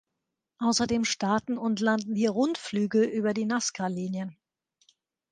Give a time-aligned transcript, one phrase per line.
[0.57, 4.35] Außerdem starten und landen hier Rundflüge über die Nazca-Linien.